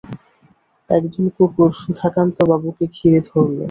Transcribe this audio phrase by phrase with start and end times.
[0.89, 3.55] একদল কুকুর সুধাকান্তবাবুকে ঘিরে ধরল।